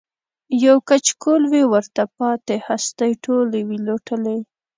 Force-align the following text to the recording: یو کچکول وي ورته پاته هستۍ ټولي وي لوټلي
یو 0.65 0.77
کچکول 0.89 1.41
وي 1.53 1.63
ورته 1.73 2.03
پاته 2.17 2.55
هستۍ 2.67 3.11
ټولي 3.23 3.61
وي 3.67 3.77
لوټلي 3.87 4.37